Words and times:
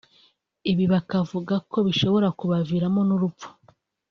ibi 0.71 0.85
bakavuga 0.93 1.55
ko 1.71 1.77
bishobora 1.87 2.27
kubaviramo 2.39 3.01
n’urupfu 3.07 3.47